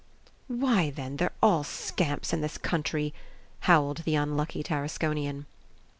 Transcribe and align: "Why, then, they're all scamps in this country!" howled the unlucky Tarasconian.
"Why, 0.47 0.89
then, 0.89 1.17
they're 1.17 1.31
all 1.43 1.63
scamps 1.63 2.33
in 2.33 2.41
this 2.41 2.57
country!" 2.57 3.13
howled 3.59 3.97
the 3.99 4.15
unlucky 4.15 4.63
Tarasconian. 4.63 5.45